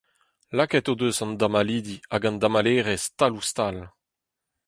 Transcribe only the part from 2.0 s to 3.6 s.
hag an damallerez tal ouzh